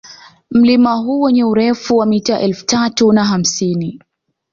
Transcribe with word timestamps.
Mlima 0.51 0.93
huu 0.95 1.21
wenye 1.21 1.43
urefu 1.43 1.97
wa 1.97 2.05
mita 2.05 2.39
elfu 2.39 2.65
tatu 2.65 3.11
na 3.13 3.25
hamsini 3.25 4.01